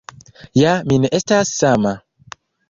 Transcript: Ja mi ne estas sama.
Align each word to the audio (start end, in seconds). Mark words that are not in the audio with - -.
Ja 0.59 0.71
mi 0.91 0.97
ne 1.03 1.11
estas 1.19 1.53
sama. 1.59 1.93